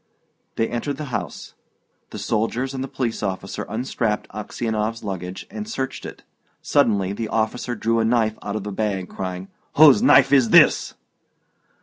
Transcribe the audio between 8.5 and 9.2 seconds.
of a bag,